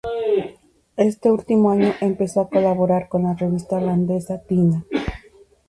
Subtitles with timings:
[0.97, 4.83] Este último año empezó a colaborar con la revista holandesa "Tina".